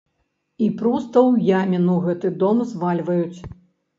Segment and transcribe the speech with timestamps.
[0.67, 3.39] І проста ў яміну гэты дом звальваюць.